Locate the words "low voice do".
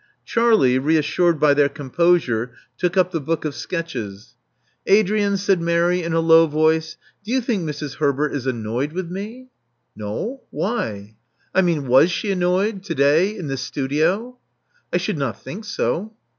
6.19-7.31